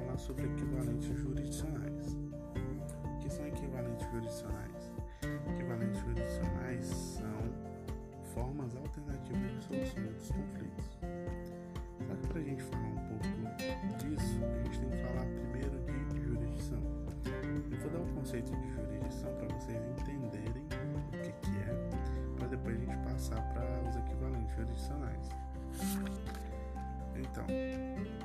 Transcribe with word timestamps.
falar 0.00 0.18
sobre 0.18 0.46
equivalentes 0.46 1.18
jurisdicionais. 1.18 2.16
O 3.04 3.18
que 3.18 3.30
são 3.30 3.46
equivalentes 3.46 4.06
jurisdicionais? 4.10 4.92
Equivalentes 5.54 6.00
jurisdicionais 6.00 6.86
são 6.86 7.40
formas 8.34 8.74
alternativas 8.76 9.52
de 9.52 9.62
solução 9.62 10.02
dos 10.12 10.30
conflitos. 10.30 10.98
Só 12.06 12.14
que 12.14 12.26
para 12.28 12.40
a 12.40 12.42
gente 12.42 12.62
falar 12.62 12.82
um 12.82 13.08
pouco 13.08 13.28
disso, 13.98 14.40
a 14.44 14.64
gente 14.64 14.80
tem 14.80 14.90
que 14.90 14.96
falar 14.96 15.26
primeiro 15.26 15.78
de 16.08 16.22
jurisdição. 16.22 16.82
Eu 17.70 17.78
vou 17.78 17.90
dar 17.90 17.98
o 17.98 18.02
um 18.02 18.14
conceito 18.14 18.56
de 18.56 18.70
jurisdição 18.72 19.32
para 19.34 19.48
vocês 19.54 19.82
entenderem 19.98 20.64
o 20.64 21.18
que, 21.18 21.32
que 21.32 21.56
é, 21.58 22.36
para 22.36 22.48
depois 22.48 22.76
a 22.76 22.78
gente 22.80 22.96
passar 22.98 23.42
para 23.52 23.88
os 23.88 23.96
equivalentes 23.96 24.54
jurisdicionais. 24.56 25.28
Então, 27.16 27.44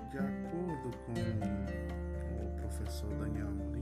de 0.10 0.20
acordo 0.20 0.92
com 1.06 2.46
o 2.46 2.56
professor 2.56 3.10
Daniel 3.16 3.48
Amorim, 3.48 3.82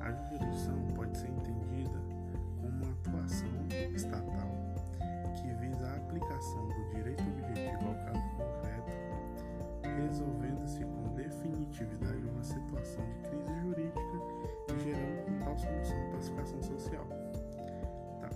a 0.00 0.12
jurisdição 0.12 0.76
pode 0.94 1.16
ser 1.16 1.28
entendida 1.28 1.98
como 2.60 2.68
uma 2.68 2.92
atuação 2.92 3.48
estatal 3.94 4.50
que 5.34 5.52
visa 5.54 5.86
a 5.86 5.96
aplicação 5.96 6.68
do 6.68 6.94
direito 6.94 7.22
objetivo 7.22 7.88
ao 7.88 7.94
caso 7.94 8.28
concreto, 8.36 8.92
resolvendo-se 9.82 10.84
com 10.84 11.14
definitividade 11.14 12.24
uma 12.26 12.42
situação 12.42 13.04
de 13.04 13.28
crise 13.28 13.60
jurídica 13.60 14.00
e 14.68 14.80
gerando 14.84 15.44
tal 15.44 15.58
solução 15.58 16.10
pacificação 16.12 16.62
social. 16.62 17.06
Tá, 18.20 18.30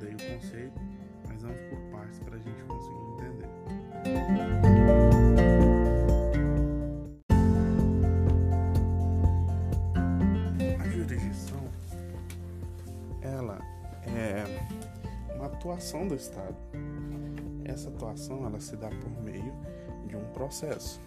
dei 0.00 0.14
o 0.14 0.34
conceito, 0.34 0.80
mas 1.28 1.42
vamos 1.42 1.60
por 1.62 1.78
partes 1.90 2.18
para 2.20 2.36
a 2.36 2.38
gente 2.38 2.62
conseguir 2.64 3.04
entender. 3.12 4.37
Atuação 15.58 16.08
do 16.08 16.14
Estado. 16.14 16.56
Essa 17.64 17.88
atuação 17.88 18.46
ela 18.46 18.60
se 18.60 18.76
dá 18.76 18.88
por 18.88 19.22
meio 19.22 19.52
de 20.06 20.16
um 20.16 20.24
processo. 20.32 21.00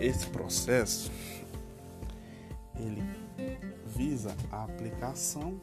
Esse 0.00 0.26
processo 0.26 1.10
ele 2.76 3.02
visa 3.86 4.34
a 4.50 4.64
aplicação 4.64 5.60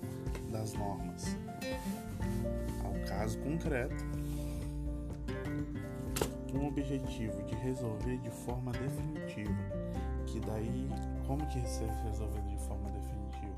das 0.52 0.74
normas 0.74 1.36
ao 2.84 2.94
caso 3.08 3.38
concreto 3.40 4.04
com 6.52 6.60
o 6.60 6.68
objetivo 6.68 7.44
de 7.44 7.56
resolver 7.56 8.18
de 8.18 8.30
forma 8.30 8.72
definitiva. 8.72 9.56
Que 10.26 10.40
daí, 10.40 10.90
como 11.28 11.46
que 11.48 11.60
isso 11.60 11.84
é 11.84 12.08
resolvido 12.08 12.48
de 12.48 12.58
forma 12.58 12.90
definitiva? 12.92 13.56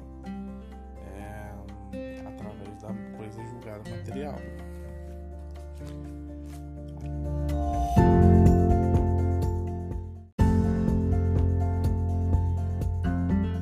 É, 1.93 2.21
através 2.27 2.81
da 2.81 2.93
coisa 3.17 3.43
julgada 3.45 3.89
material. 3.89 4.35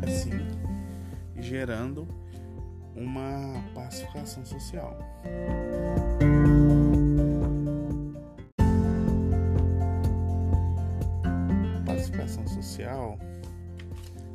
Assim, 0.03 0.47
gerando 1.41 2.07
uma 2.95 3.61
pacificação 3.73 4.45
social. 4.45 4.97
Pacificação 11.85 12.47
social 12.47 13.17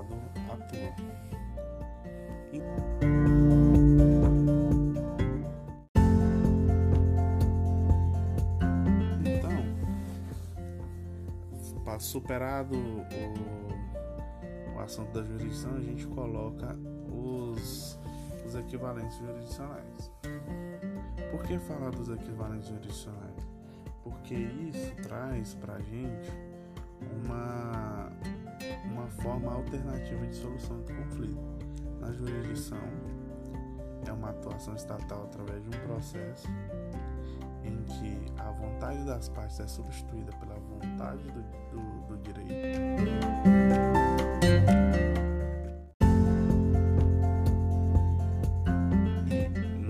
o, 0.00 0.14
o 0.14 0.32
Estado 0.34 0.62
atua. 0.62 0.94
E... 2.52 2.62
superado 12.08 12.76
o, 12.76 14.76
o 14.76 14.80
assunto 14.80 15.12
da 15.12 15.22
jurisdição, 15.22 15.76
a 15.76 15.80
gente 15.80 16.06
coloca 16.06 16.74
os, 17.12 17.98
os 18.46 18.54
equivalentes 18.54 19.18
jurisdicionais. 19.18 20.10
Por 21.30 21.42
que 21.42 21.58
falar 21.58 21.90
dos 21.90 22.08
equivalentes 22.08 22.68
jurisdicionais? 22.68 23.46
Porque 24.02 24.34
isso 24.34 24.94
traz 25.02 25.54
para 25.54 25.74
a 25.74 25.80
gente 25.80 26.32
uma, 27.24 28.10
uma 28.98 29.06
forma 29.22 29.52
alternativa 29.52 30.26
de 30.26 30.34
solução 30.34 30.76
do 30.80 30.92
conflito. 30.92 31.40
Na 32.00 32.12
jurisdição, 32.12 32.78
é 34.06 34.12
uma 34.12 34.30
atuação 34.30 34.74
estatal 34.74 35.24
através 35.24 35.62
de 35.62 35.68
um 35.68 35.80
processo 35.86 36.48
em 37.64 37.82
que 37.84 38.32
a 38.40 38.50
vontade 38.50 39.04
das 39.04 39.28
partes 39.28 39.60
é 39.60 39.68
substituída 39.68 40.32
pela 40.32 40.54
vontade 40.54 41.22
do, 41.30 41.42
do, 41.70 42.06
do 42.08 42.22
direito. 42.22 42.52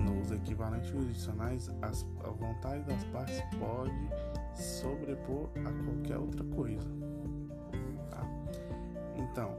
Nos 0.03 0.31
equivalentes 0.31 0.89
jurisdicionais, 0.89 1.69
as, 1.81 2.05
a 2.23 2.29
vontade 2.29 2.83
das 2.83 3.03
partes 3.05 3.41
pode 3.57 4.09
sobrepor 4.55 5.49
a 5.55 5.83
qualquer 5.83 6.17
outra 6.17 6.43
coisa. 6.43 6.87
Então, 9.31 9.55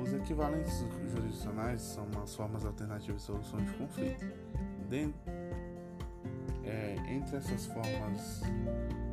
os 0.00 0.12
equivalentes 0.12 0.84
jurisdicionais 1.10 1.80
são 1.80 2.04
umas 2.06 2.34
formas 2.34 2.64
alternativas 2.64 3.20
de 3.22 3.26
solução 3.26 3.64
de 3.64 3.72
conflito. 3.72 4.24
Dentro 4.88 5.36
é, 6.66 6.96
entre 7.08 7.36
essas 7.36 7.66
formas 7.66 8.42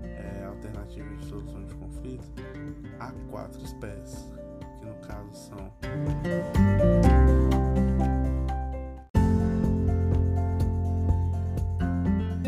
é, 0.04 0.44
alternativas 0.46 1.20
de 1.20 1.26
solução 1.28 1.64
de 1.66 1.76
conflito, 1.76 2.28
há 3.00 3.12
quatro 3.30 3.64
espécies, 3.64 4.28
que 4.80 4.86
no 4.86 4.96
caso 4.96 5.34
são 5.34 5.72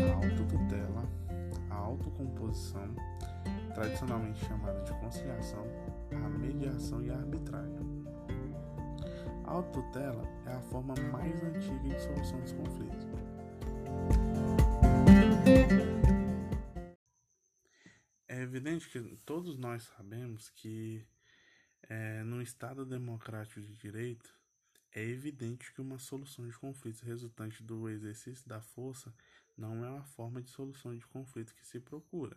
a 0.02 0.24
autotutela, 0.24 1.04
a 1.70 1.74
autocomposição, 1.74 2.94
tradicionalmente 3.74 4.44
chamada 4.44 4.82
de 4.82 4.92
conciliação, 4.92 5.64
a 6.24 6.28
mediação 6.28 7.02
e 7.02 7.10
a 7.10 7.16
arbitragem. 7.16 7.86
A 9.44 9.50
autotutela 9.52 10.22
é 10.46 10.52
a 10.52 10.60
forma 10.62 10.94
mais 11.12 11.42
antiga 11.42 11.88
de 11.88 12.00
solução 12.00 12.40
dos 12.40 12.52
conflitos 12.52 13.06
é 18.36 18.42
evidente 18.42 18.88
que 18.90 19.00
todos 19.24 19.56
nós 19.56 19.84
sabemos 19.96 20.50
que 20.50 21.06
é, 21.88 22.22
no 22.22 22.42
Estado 22.42 22.84
democrático 22.84 23.60
de 23.60 23.74
direito 23.76 24.34
é 24.92 25.02
evidente 25.02 25.72
que 25.72 25.80
uma 25.80 25.98
solução 25.98 26.46
de 26.46 26.56
conflitos 26.58 27.00
resultante 27.00 27.62
do 27.62 27.88
exercício 27.88 28.46
da 28.46 28.60
força 28.60 29.14
não 29.56 29.84
é 29.84 29.90
uma 29.90 30.04
forma 30.04 30.42
de 30.42 30.50
solução 30.50 30.94
de 30.94 31.06
conflito 31.06 31.54
que 31.54 31.66
se 31.66 31.80
procura. 31.80 32.36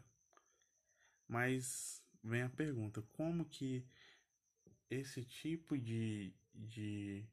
Mas 1.28 2.02
vem 2.24 2.42
a 2.44 2.50
pergunta: 2.50 3.02
como 3.14 3.46
que 3.46 3.86
esse 4.90 5.24
tipo 5.24 5.78
de, 5.78 6.34
de, 6.54 7.26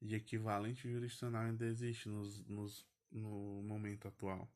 de 0.00 0.14
equivalente 0.14 0.90
jurisdicional 0.90 1.46
ainda 1.46 1.66
existe 1.66 2.08
nos, 2.08 2.44
nos 2.46 2.86
no 3.10 3.62
momento 3.62 4.08
atual. 4.08 4.50